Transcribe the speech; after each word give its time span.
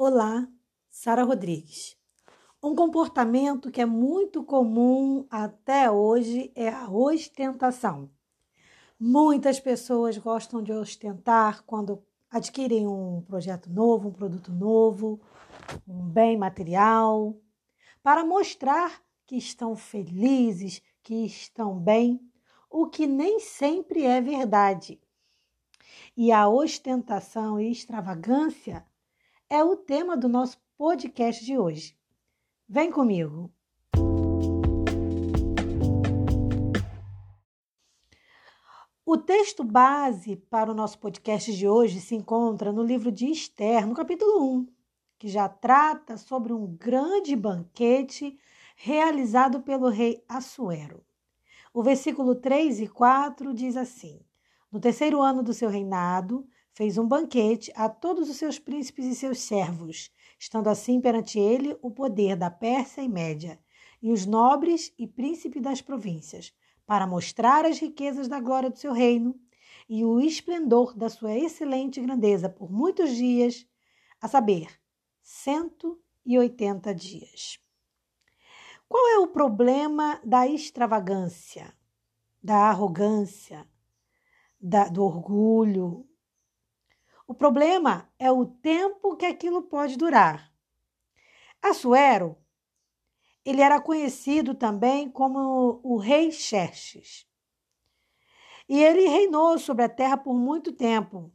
Olá, 0.00 0.46
Sara 0.88 1.24
Rodrigues. 1.24 1.96
Um 2.62 2.72
comportamento 2.72 3.68
que 3.68 3.80
é 3.80 3.84
muito 3.84 4.44
comum 4.44 5.26
até 5.28 5.90
hoje 5.90 6.52
é 6.54 6.68
a 6.68 6.88
ostentação. 6.88 8.08
Muitas 8.96 9.58
pessoas 9.58 10.16
gostam 10.16 10.62
de 10.62 10.70
ostentar 10.70 11.64
quando 11.64 12.00
adquirem 12.30 12.86
um 12.86 13.22
projeto 13.22 13.68
novo, 13.68 14.10
um 14.10 14.12
produto 14.12 14.52
novo, 14.52 15.20
um 15.84 16.08
bem 16.08 16.36
material, 16.36 17.36
para 18.00 18.24
mostrar 18.24 19.02
que 19.26 19.34
estão 19.34 19.74
felizes, 19.74 20.80
que 21.02 21.26
estão 21.26 21.76
bem, 21.76 22.20
o 22.70 22.86
que 22.86 23.04
nem 23.04 23.40
sempre 23.40 24.04
é 24.04 24.20
verdade. 24.20 25.00
E 26.16 26.30
a 26.30 26.48
ostentação 26.48 27.60
e 27.60 27.72
extravagância 27.72 28.86
é 29.50 29.64
o 29.64 29.74
tema 29.76 30.14
do 30.14 30.28
nosso 30.28 30.58
podcast 30.76 31.42
de 31.42 31.56
hoje. 31.56 31.96
Vem 32.68 32.90
comigo! 32.90 33.50
O 39.06 39.16
texto 39.16 39.64
base 39.64 40.36
para 40.36 40.70
o 40.70 40.74
nosso 40.74 40.98
podcast 40.98 41.50
de 41.56 41.66
hoje 41.66 41.98
se 41.98 42.14
encontra 42.14 42.70
no 42.70 42.82
livro 42.82 43.10
de 43.10 43.30
Esther, 43.30 43.86
no 43.86 43.94
capítulo 43.94 44.52
1, 44.52 44.66
que 45.18 45.28
já 45.28 45.48
trata 45.48 46.18
sobre 46.18 46.52
um 46.52 46.66
grande 46.66 47.34
banquete 47.34 48.38
realizado 48.76 49.62
pelo 49.62 49.88
rei 49.88 50.22
Assuero. 50.28 51.02
O 51.72 51.82
versículo 51.82 52.34
3 52.34 52.80
e 52.80 52.86
4 52.86 53.54
diz 53.54 53.78
assim: 53.78 54.20
No 54.70 54.78
terceiro 54.78 55.22
ano 55.22 55.42
do 55.42 55.54
seu 55.54 55.70
reinado, 55.70 56.46
fez 56.78 56.96
um 56.96 57.08
banquete 57.08 57.72
a 57.74 57.88
todos 57.88 58.30
os 58.30 58.36
seus 58.36 58.56
príncipes 58.56 59.04
e 59.04 59.12
seus 59.12 59.40
servos, 59.40 60.12
estando 60.38 60.68
assim 60.68 61.00
perante 61.00 61.36
ele 61.36 61.76
o 61.82 61.90
poder 61.90 62.36
da 62.36 62.52
Pérsia 62.52 63.02
e 63.02 63.08
Média, 63.08 63.58
e 64.00 64.12
os 64.12 64.24
nobres 64.24 64.94
e 64.96 65.04
príncipes 65.04 65.60
das 65.60 65.82
províncias, 65.82 66.54
para 66.86 67.04
mostrar 67.04 67.66
as 67.66 67.80
riquezas 67.80 68.28
da 68.28 68.38
glória 68.38 68.70
do 68.70 68.78
seu 68.78 68.92
reino 68.92 69.34
e 69.88 70.04
o 70.04 70.20
esplendor 70.20 70.96
da 70.96 71.08
sua 71.08 71.36
excelente 71.36 72.00
grandeza 72.00 72.48
por 72.48 72.70
muitos 72.70 73.10
dias, 73.10 73.66
a 74.20 74.28
saber, 74.28 74.68
cento 75.20 76.00
e 76.24 76.38
oitenta 76.38 76.94
dias. 76.94 77.58
Qual 78.88 79.04
é 79.08 79.18
o 79.18 79.26
problema 79.26 80.20
da 80.24 80.46
extravagância, 80.46 81.74
da 82.40 82.68
arrogância, 82.68 83.66
da, 84.60 84.88
do 84.88 85.02
orgulho, 85.02 86.07
o 87.28 87.34
problema 87.34 88.10
é 88.18 88.32
o 88.32 88.46
tempo 88.46 89.14
que 89.14 89.26
aquilo 89.26 89.62
pode 89.64 89.98
durar. 89.98 90.50
Assuero, 91.60 92.38
ele 93.44 93.60
era 93.60 93.78
conhecido 93.78 94.54
também 94.54 95.10
como 95.10 95.78
o 95.84 95.98
rei 95.98 96.32
Xerxes. 96.32 97.28
E 98.66 98.82
ele 98.82 99.06
reinou 99.06 99.58
sobre 99.58 99.84
a 99.84 99.88
terra 99.90 100.16
por 100.16 100.32
muito 100.32 100.72
tempo. 100.72 101.30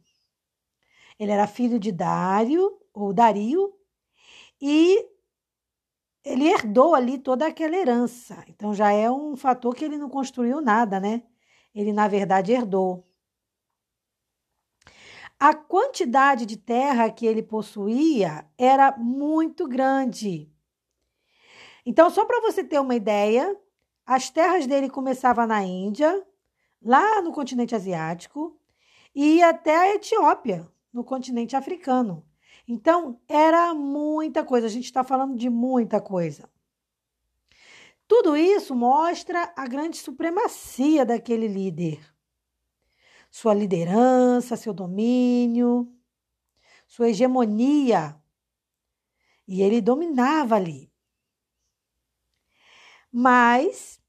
Ele 1.16 1.30
era 1.30 1.46
filho 1.46 1.78
de 1.78 1.92
Dário, 1.92 2.76
ou 2.92 3.12
Dario, 3.12 3.72
e 4.60 4.98
ele 6.24 6.48
herdou 6.48 6.96
ali 6.96 7.18
toda 7.18 7.46
aquela 7.46 7.76
herança. 7.76 8.44
Então 8.48 8.74
já 8.74 8.90
é 8.90 9.08
um 9.08 9.36
fator 9.36 9.72
que 9.76 9.84
ele 9.84 9.96
não 9.96 10.10
construiu 10.10 10.60
nada, 10.60 10.98
né? 10.98 11.22
Ele, 11.72 11.92
na 11.92 12.08
verdade, 12.08 12.52
herdou. 12.52 13.06
A 15.46 15.52
quantidade 15.52 16.46
de 16.46 16.56
terra 16.56 17.10
que 17.10 17.26
ele 17.26 17.42
possuía 17.42 18.48
era 18.56 18.96
muito 18.96 19.68
grande. 19.68 20.50
Então, 21.84 22.08
só 22.08 22.24
para 22.24 22.40
você 22.40 22.64
ter 22.64 22.80
uma 22.80 22.94
ideia, 22.94 23.54
as 24.06 24.30
terras 24.30 24.66
dele 24.66 24.88
começavam 24.88 25.46
na 25.46 25.62
Índia, 25.62 26.26
lá 26.80 27.20
no 27.20 27.30
continente 27.30 27.74
asiático, 27.74 28.58
e 29.14 29.36
ia 29.36 29.50
até 29.50 29.76
a 29.76 29.94
Etiópia, 29.94 30.66
no 30.90 31.04
continente 31.04 31.54
africano. 31.54 32.24
Então, 32.66 33.20
era 33.28 33.74
muita 33.74 34.42
coisa, 34.42 34.66
a 34.66 34.70
gente 34.70 34.86
está 34.86 35.04
falando 35.04 35.36
de 35.36 35.50
muita 35.50 36.00
coisa. 36.00 36.48
Tudo 38.08 38.34
isso 38.34 38.74
mostra 38.74 39.52
a 39.54 39.66
grande 39.66 39.98
supremacia 39.98 41.04
daquele 41.04 41.48
líder 41.48 42.13
sua 43.34 43.52
liderança, 43.52 44.56
seu 44.56 44.72
domínio, 44.72 45.92
sua 46.86 47.08
hegemonia. 47.08 48.14
E 49.44 49.60
ele 49.60 49.80
dominava 49.80 50.54
ali. 50.54 50.88
Mas 53.10 54.00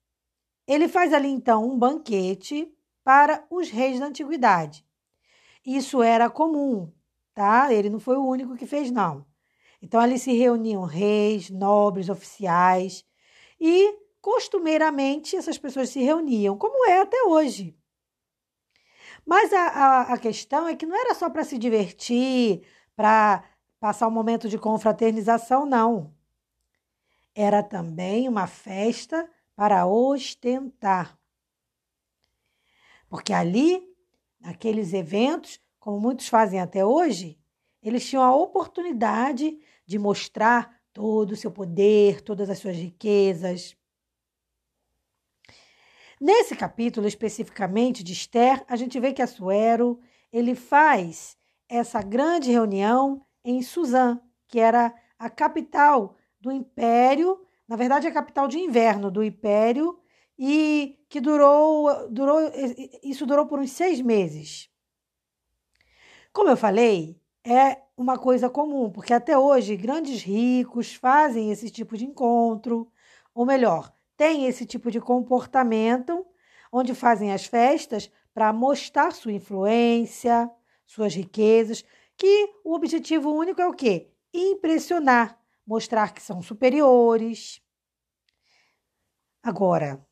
ele 0.67 0.87
faz 0.87 1.11
ali 1.11 1.27
então 1.27 1.67
um 1.67 1.75
banquete 1.75 2.71
para 3.03 3.43
os 3.49 3.71
reis 3.71 3.99
da 3.99 4.05
antiguidade. 4.05 4.85
Isso 5.65 6.03
era 6.03 6.29
comum, 6.29 6.93
tá? 7.33 7.73
Ele 7.73 7.89
não 7.89 7.99
foi 7.99 8.17
o 8.17 8.27
único 8.27 8.55
que 8.55 8.67
fez, 8.67 8.91
não. 8.91 9.25
Então 9.81 9.99
ali 9.99 10.19
se 10.19 10.33
reuniam 10.33 10.83
reis, 10.83 11.49
nobres, 11.49 12.09
oficiais 12.09 13.03
e 13.59 13.91
costumeiramente 14.21 15.35
essas 15.35 15.57
pessoas 15.57 15.89
se 15.89 15.99
reuniam, 15.99 16.55
como 16.55 16.87
é 16.87 17.01
até 17.01 17.23
hoje. 17.23 17.75
Mas 19.25 19.51
a, 19.51 19.67
a, 19.67 20.01
a 20.13 20.17
questão 20.17 20.67
é 20.67 20.75
que 20.75 20.85
não 20.85 20.95
era 20.95 21.15
só 21.15 21.29
para 21.29 21.43
se 21.43 21.57
divertir, 21.57 22.61
para 22.95 23.43
passar 23.79 24.07
um 24.07 24.11
momento 24.11 24.47
de 24.47 24.57
confraternização, 24.57 25.65
não. 25.65 26.13
Era 27.33 27.63
também 27.63 28.29
uma 28.29 28.47
festa 28.47 29.29
para 29.55 29.85
ostentar. 29.87 31.17
Porque 33.09 33.33
ali, 33.33 33.83
naqueles 34.39 34.93
eventos, 34.93 35.59
como 35.79 35.99
muitos 35.99 36.27
fazem 36.27 36.59
até 36.59 36.85
hoje, 36.85 37.39
eles 37.81 38.07
tinham 38.07 38.23
a 38.23 38.35
oportunidade 38.35 39.57
de 39.85 39.99
mostrar 39.99 40.81
todo 40.91 41.31
o 41.31 41.35
seu 41.35 41.51
poder, 41.51 42.21
todas 42.21 42.49
as 42.49 42.59
suas 42.59 42.75
riquezas. 42.75 43.77
Nesse 46.19 46.55
capítulo 46.55 47.07
especificamente 47.07 48.03
de 48.03 48.13
Esther, 48.13 48.63
a 48.69 48.75
gente 48.77 48.99
vê 48.99 49.11
que 49.11 49.21
Assuero 49.21 49.99
ele 50.31 50.55
faz 50.55 51.37
essa 51.67 52.01
grande 52.01 52.51
reunião 52.51 53.25
em 53.43 53.61
Suzã, 53.61 54.19
que 54.47 54.59
era 54.59 54.93
a 55.19 55.29
capital 55.29 56.15
do 56.39 56.51
império, 56.51 57.45
na 57.67 57.75
verdade 57.75 58.07
a 58.07 58.11
capital 58.11 58.47
de 58.47 58.57
inverno 58.57 59.11
do 59.11 59.23
império, 59.23 59.99
e 60.37 60.99
que 61.09 61.19
durou, 61.19 62.09
durou 62.09 62.39
isso 63.03 63.25
durou 63.25 63.45
por 63.45 63.59
uns 63.59 63.71
seis 63.71 64.01
meses. 64.01 64.69
Como 66.31 66.49
eu 66.49 66.57
falei, 66.57 67.19
é 67.43 67.81
uma 67.97 68.17
coisa 68.17 68.49
comum, 68.49 68.89
porque 68.89 69.13
até 69.13 69.37
hoje 69.37 69.77
grandes 69.77 70.21
ricos 70.21 70.93
fazem 70.93 71.51
esse 71.51 71.69
tipo 71.69 71.97
de 71.97 72.05
encontro, 72.05 72.91
ou 73.33 73.45
melhor, 73.45 73.94
têm 74.17 74.45
esse 74.45 74.65
tipo 74.65 74.89
de 74.89 74.99
comportamento, 74.99 76.25
onde 76.71 76.93
fazem 76.93 77.31
as 77.31 77.45
festas 77.45 78.11
para 78.33 78.51
mostrar 78.51 79.11
sua 79.11 79.31
influência, 79.31 80.49
suas 80.85 81.15
riquezas, 81.15 81.83
que 82.17 82.53
o 82.63 82.73
objetivo 82.73 83.31
único 83.31 83.61
é 83.61 83.67
o 83.67 83.73
quê? 83.73 84.11
Impressionar, 84.33 85.39
mostrar 85.65 86.13
que 86.13 86.21
são 86.21 86.41
superiores. 86.41 87.61
Agora, 89.41 90.05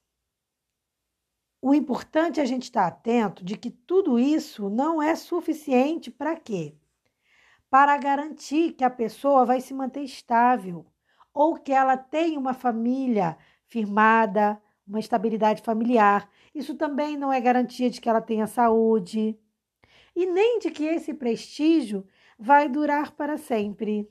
o 1.61 1.73
importante 1.73 2.39
é 2.39 2.43
a 2.43 2.45
gente 2.45 2.63
estar 2.63 2.85
atento 2.85 3.43
de 3.43 3.57
que 3.57 3.71
tudo 3.71 4.19
isso 4.19 4.69
não 4.69 5.01
é 5.01 5.15
suficiente 5.15 6.11
para 6.11 6.35
quê? 6.35 6.75
Para 7.69 7.97
garantir 7.97 8.73
que 8.73 8.83
a 8.83 8.89
pessoa 8.89 9.45
vai 9.45 9.61
se 9.61 9.73
manter 9.73 10.03
estável 10.03 10.85
ou 11.33 11.55
que 11.55 11.71
ela 11.71 11.97
tem 11.97 12.37
uma 12.37 12.53
família 12.53 13.37
firmada, 13.73 14.61
uma 14.87 14.99
estabilidade 14.99 15.63
familiar. 15.63 16.29
Isso 16.53 16.75
também 16.75 17.17
não 17.17 17.33
é 17.33 17.41
garantia 17.41 17.89
de 17.89 17.99
que 17.99 18.07
ela 18.07 18.21
tenha 18.21 18.45
saúde 18.45 19.35
e 20.15 20.27
nem 20.27 20.59
de 20.59 20.69
que 20.69 20.83
esse 20.83 21.11
prestígio 21.11 22.05
vai 22.37 22.69
durar 22.69 23.13
para 23.13 23.35
sempre. 23.35 24.07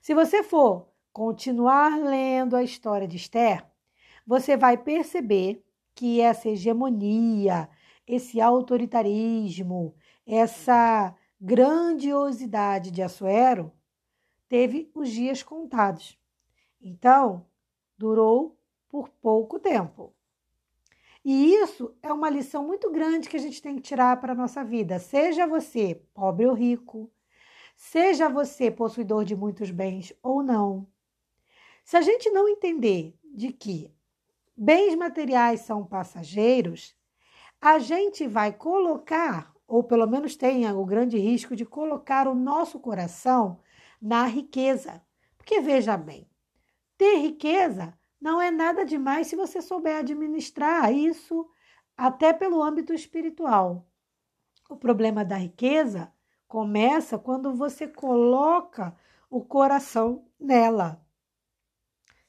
Se 0.00 0.14
você 0.14 0.42
for 0.42 0.88
continuar 1.12 1.98
lendo 1.98 2.56
a 2.56 2.62
história 2.62 3.06
de 3.06 3.18
Esther, 3.18 3.66
você 4.26 4.56
vai 4.56 4.78
perceber 4.78 5.62
que 5.94 6.22
essa 6.22 6.48
hegemonia, 6.48 7.68
esse 8.06 8.40
autoritarismo, 8.40 9.94
essa 10.26 11.14
grandiosidade 11.38 12.90
de 12.90 13.02
Assuero 13.02 13.70
teve 14.48 14.90
os 14.94 15.10
dias 15.10 15.42
contados. 15.42 16.18
Então, 16.80 17.46
durou 17.96 18.56
por 18.88 19.08
pouco 19.08 19.58
tempo. 19.58 20.14
E 21.24 21.54
isso 21.54 21.96
é 22.02 22.12
uma 22.12 22.28
lição 22.28 22.66
muito 22.66 22.90
grande 22.90 23.28
que 23.28 23.36
a 23.36 23.40
gente 23.40 23.62
tem 23.62 23.76
que 23.76 23.82
tirar 23.82 24.20
para 24.20 24.32
a 24.32 24.36
nossa 24.36 24.62
vida. 24.62 24.98
Seja 24.98 25.46
você 25.46 26.02
pobre 26.12 26.46
ou 26.46 26.52
rico, 26.52 27.10
seja 27.74 28.28
você 28.28 28.70
possuidor 28.70 29.24
de 29.24 29.34
muitos 29.34 29.70
bens 29.70 30.12
ou 30.22 30.42
não. 30.42 30.86
Se 31.82 31.96
a 31.96 32.02
gente 32.02 32.30
não 32.30 32.46
entender 32.48 33.18
de 33.24 33.52
que 33.52 33.90
bens 34.56 34.94
materiais 34.94 35.60
são 35.60 35.84
passageiros, 35.84 36.94
a 37.60 37.78
gente 37.78 38.26
vai 38.26 38.52
colocar, 38.52 39.54
ou 39.66 39.82
pelo 39.82 40.06
menos 40.06 40.36
tem 40.36 40.70
o 40.70 40.84
grande 40.84 41.18
risco 41.18 41.56
de 41.56 41.64
colocar 41.64 42.28
o 42.28 42.34
nosso 42.34 42.78
coração 42.78 43.60
na 44.00 44.26
riqueza. 44.26 45.02
Porque 45.38 45.60
veja 45.60 45.96
bem, 45.96 46.28
ter 46.96 47.16
riqueza 47.16 47.96
não 48.20 48.40
é 48.40 48.50
nada 48.50 48.84
demais 48.84 49.26
se 49.26 49.36
você 49.36 49.60
souber 49.60 49.96
administrar 49.96 50.92
isso 50.92 51.48
até 51.96 52.32
pelo 52.32 52.62
âmbito 52.62 52.92
espiritual. 52.92 53.86
O 54.68 54.76
problema 54.76 55.24
da 55.24 55.36
riqueza 55.36 56.12
começa 56.48 57.18
quando 57.18 57.54
você 57.54 57.86
coloca 57.86 58.96
o 59.28 59.44
coração 59.44 60.26
nela. 60.38 61.04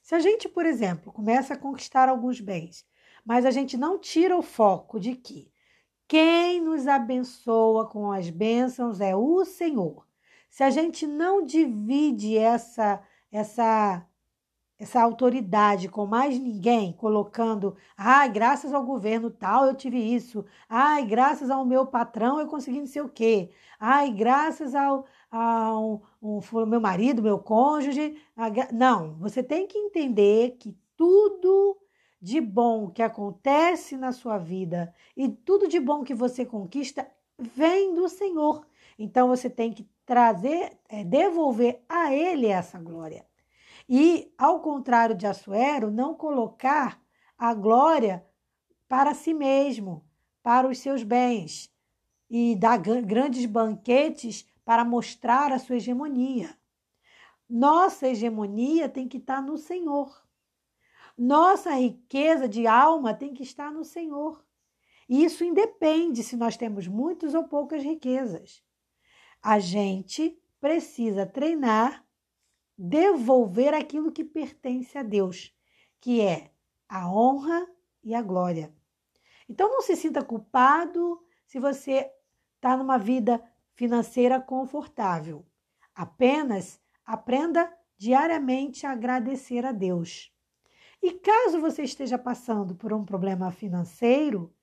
Se 0.02 0.16
a 0.16 0.20
gente, 0.20 0.50
por 0.50 0.66
exemplo, 0.66 1.12
começa 1.12 1.54
a 1.54 1.58
conquistar 1.58 2.10
alguns 2.10 2.40
bens, 2.40 2.86
mas 3.24 3.46
a 3.46 3.52
gente 3.52 3.78
não 3.78 3.98
tira 3.98 4.38
o 4.38 4.42
foco 4.42 5.00
de 5.00 5.16
que 5.16 5.52
quem 6.08 6.62
nos 6.62 6.88
abençoa 6.88 7.90
com 7.90 8.12
as 8.12 8.30
bênçãos 8.30 9.02
é 9.02 9.16
o 9.16 9.44
Senhor. 9.44 10.06
Se 10.50 10.64
a 10.64 10.70
gente 10.70 11.08
não 11.08 11.44
divide 11.44 12.38
essa 12.38 13.02
essa 13.32 14.08
essa 14.78 15.02
autoridade 15.02 15.88
com 15.88 16.06
mais 16.06 16.38
ninguém, 16.38 16.92
colocando, 16.94 17.76
ai, 17.98 18.30
graças 18.30 18.74
ao 18.74 18.84
governo 18.84 19.30
tal 19.30 19.66
eu 19.66 19.76
tive 19.76 19.98
isso, 19.98 20.46
ai, 20.70 21.06
graças 21.06 21.50
ao 21.50 21.66
meu 21.66 21.86
patrão 21.86 22.40
eu 22.40 22.48
consegui 22.48 22.80
não 22.80 22.88
sei 22.88 23.02
o 23.02 23.10
quê, 23.10 23.52
ai, 23.80 24.12
graças 24.12 24.76
ao, 24.76 25.06
ao, 25.32 26.02
meu 26.68 26.82
marido, 26.82 27.22
meu 27.22 27.40
cônjuge. 27.40 28.16
Não, 28.74 29.16
você 29.16 29.44
tem 29.44 29.68
que 29.68 29.78
entender 29.78 30.58
que 30.60 30.78
tudo 30.98 31.78
de 32.22 32.42
bom 32.42 32.90
que 32.90 33.02
acontece 33.02 33.96
na 33.96 34.12
sua 34.12 34.38
vida 34.38 34.94
e 35.16 35.30
tudo 35.30 35.68
de 35.68 35.80
bom 35.80 36.04
que 36.04 36.14
você 36.14 36.46
conquista 36.46 37.08
vem 37.38 37.94
do 37.94 38.10
Senhor. 38.10 38.66
Então 38.98 39.28
você 39.28 39.50
tem 39.50 39.72
que 39.72 39.88
trazer, 40.06 40.78
é, 40.90 41.04
devolver 41.04 41.84
a 41.88 42.14
Ele 42.14 42.48
essa 42.48 42.80
glória. 42.80 43.26
E, 43.88 44.34
ao 44.38 44.62
contrário 44.62 45.16
de 45.16 45.28
Assuero, 45.28 45.92
não 45.92 46.16
colocar 46.16 47.02
a 47.38 47.54
glória 47.54 48.26
para 48.88 49.14
si 49.14 49.34
mesmo, 49.34 50.04
para 50.42 50.68
os 50.68 50.80
seus 50.80 51.04
bens, 51.04 51.72
e 52.30 52.56
dar 52.56 52.78
grandes 52.78 53.46
banquetes 53.46 54.46
para 54.64 54.84
mostrar 54.84 55.52
a 55.52 55.60
sua 55.60 55.76
hegemonia. 55.76 56.58
Nossa 57.48 58.08
hegemonia 58.08 58.90
tem 58.90 59.08
que 59.08 59.18
estar 59.18 59.42
no 59.42 59.58
Senhor. 59.58 60.26
Nossa 61.18 61.76
riqueza 61.76 62.50
de 62.50 62.66
alma 62.68 63.14
tem 63.14 63.34
que 63.34 63.44
estar 63.44 63.72
no 63.72 63.84
Senhor. 63.84 64.44
E 65.08 65.24
isso 65.24 65.44
independe 65.44 66.24
se 66.24 66.36
nós 66.36 66.58
temos 66.58 66.88
muitas 66.88 67.36
ou 67.36 67.44
poucas 67.44 67.84
riquezas. 67.84 68.64
A 69.42 69.60
gente 69.60 70.42
precisa 70.60 71.26
treinar 71.26 72.05
devolver 72.78 73.74
aquilo 73.74 74.12
que 74.12 74.24
pertence 74.24 74.98
a 74.98 75.04
Deus, 75.04 75.54
que 76.00 76.22
é 76.22 76.52
a 76.88 77.10
honra 77.12 77.68
e 78.04 78.14
a 78.14 78.22
glória. 78.22 78.74
Então 79.48 79.70
não 79.70 79.82
se 79.82 79.96
sinta 79.96 80.24
culpado 80.24 81.22
se 81.46 81.60
você 81.60 82.12
está 82.56 82.76
numa 82.76 82.98
vida 82.98 83.42
financeira 83.74 84.40
confortável. 84.42 85.46
Apenas 85.94 86.80
aprenda 87.06 87.72
diariamente 87.98 88.86
a 88.86 88.92
agradecer 88.92 89.66
a 89.66 89.72
Deus. 89.72 90.32
E 91.02 91.12
caso 91.12 91.62
você 91.62 91.84
esteja 91.84 92.18
passando 92.18 92.76
por 92.76 92.92
um 92.92 93.06
problema 93.06 93.52
financeiro, 93.52 94.54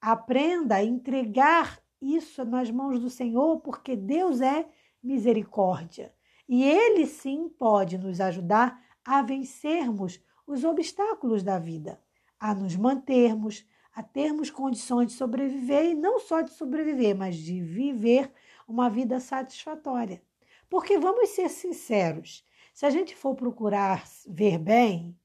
aprenda 0.00 0.76
a 0.76 0.84
entregar 0.84 1.80
isso 2.00 2.44
nas 2.44 2.70
mãos 2.70 2.98
do 2.98 3.08
Senhor, 3.08 3.60
porque 3.60 3.96
Deus 3.96 4.40
é 4.40 4.68
misericórdia. 5.02 6.14
E 6.48 6.64
ele 6.64 7.06
sim 7.06 7.48
pode 7.48 7.96
nos 7.96 8.20
ajudar 8.20 8.82
a 9.04 9.22
vencermos 9.22 10.20
os 10.46 10.64
obstáculos 10.64 11.42
da 11.42 11.58
vida, 11.58 12.00
a 12.38 12.54
nos 12.54 12.76
mantermos, 12.76 13.66
a 13.94 14.02
termos 14.02 14.50
condições 14.50 15.08
de 15.08 15.12
sobreviver 15.14 15.92
e 15.92 15.94
não 15.94 16.18
só 16.18 16.40
de 16.40 16.52
sobreviver, 16.52 17.16
mas 17.16 17.36
de 17.36 17.60
viver 17.60 18.30
uma 18.66 18.90
vida 18.90 19.20
satisfatória. 19.20 20.22
Porque 20.68 20.98
vamos 20.98 21.30
ser 21.30 21.48
sinceros, 21.48 22.44
se 22.74 22.84
a 22.84 22.90
gente 22.90 23.14
for 23.14 23.34
procurar 23.34 24.04
ver 24.26 24.58
bem, 24.58 25.16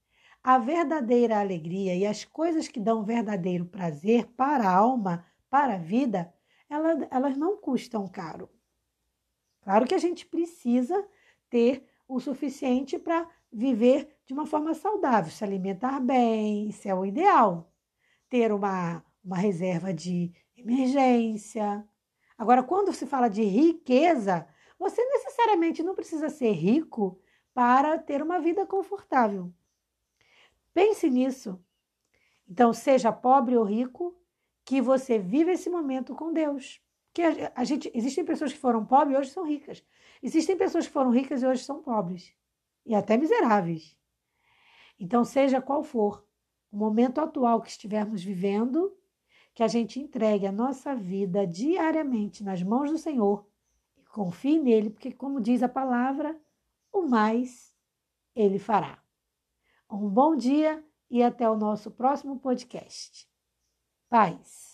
a 0.44 0.58
verdadeira 0.58 1.40
alegria 1.40 1.96
e 1.96 2.06
as 2.06 2.24
coisas 2.24 2.68
que 2.68 2.80
dão 2.80 3.04
verdadeiro 3.04 3.66
prazer 3.66 4.28
para 4.38 4.70
a 4.70 4.74
alma, 4.74 5.26
para 5.50 5.74
a 5.74 5.78
vida, 5.78 6.34
elas, 6.70 7.36
não 7.36 7.58
custam 7.58 8.08
caro. 8.08 8.50
Claro 9.62 9.86
que 9.86 9.96
a 9.96 10.00
gente 10.00 10.26
precisa 10.26 11.08
ter 11.50 11.86
o 12.08 12.20
suficiente 12.20 12.98
para 12.98 13.28
viver 13.52 14.16
de 14.26 14.34
uma 14.34 14.46
forma 14.46 14.74
saudável, 14.74 15.32
se 15.32 15.44
alimentar 15.44 16.00
bem, 16.00 16.70
isso 16.70 16.88
é 16.88 16.94
o 16.94 17.06
ideal. 17.06 17.72
Ter 18.30 18.52
uma, 18.52 19.04
uma 19.24 19.38
reserva 19.38 19.94
de 19.94 20.32
emergência. 20.56 21.88
Agora, 22.38 22.64
quando 22.64 22.94
se 22.94 23.06
fala 23.06 23.28
de 23.28 23.44
riqueza, 23.44 24.48
você 24.78 25.04
necessariamente 25.04 25.84
não 25.84 25.96
precisa 25.96 26.30
ser 26.30 26.52
rico 26.52 27.20
para 27.54 27.98
ter 27.98 28.22
uma 28.22 28.40
vida 28.40 28.66
confortável. 28.66 29.52
Pense 30.74 31.10
nisso. 31.10 31.60
Então, 32.48 32.74
seja 32.74 33.12
pobre 33.12 33.58
ou 33.58 33.64
rico, 33.64 34.16
que 34.64 34.82
você 34.82 35.20
vive 35.20 35.52
esse 35.52 35.70
momento 35.70 36.16
com 36.16 36.32
Deus. 36.32 36.82
Que 37.14 37.22
a, 37.22 37.52
a 37.56 37.64
gente, 37.64 37.92
existem 37.94 38.24
pessoas 38.24 38.54
que 38.54 38.60
foram 38.60 38.86
pobres 38.86 39.16
e 39.16 39.20
hoje 39.20 39.30
são 39.32 39.46
ricas. 39.46 39.84
Existem 40.22 40.58
pessoas 40.58 40.88
que 40.88 40.94
foram 40.94 41.12
ricas 41.12 41.42
e 41.42 41.48
hoje 41.48 41.64
são 41.64 41.82
pobres 41.82 42.34
e 42.86 42.96
até 42.96 43.18
miseráveis. 43.18 43.96
Então, 45.00 45.24
seja 45.24 45.62
qual 45.62 45.84
for 45.84 46.26
o 46.72 46.78
momento 46.78 47.20
atual 47.22 47.62
que 47.62 47.70
estivermos 47.70 48.24
vivendo, 48.24 48.96
que 49.54 49.64
a 49.64 49.68
gente 49.68 50.00
entregue 50.00 50.46
a 50.46 50.52
nossa 50.52 50.96
vida 50.96 51.46
diariamente 51.48 52.44
nas 52.44 52.62
mãos 52.62 52.90
do 52.92 52.98
Senhor 52.98 53.48
e 53.98 54.04
confie 54.04 54.60
nele, 54.60 54.90
porque, 54.90 55.12
como 55.12 55.40
diz 55.40 55.64
a 55.64 55.70
palavra, 55.70 56.40
o 56.92 57.04
mais 57.04 57.74
ele 58.36 58.60
fará. 58.60 59.02
Um 59.90 60.10
bom 60.10 60.36
dia 60.36 60.84
e 61.10 61.24
até 61.24 61.50
o 61.50 61.58
nosso 61.58 61.92
próximo 61.92 62.40
podcast. 62.40 63.28
Paz. 64.10 64.69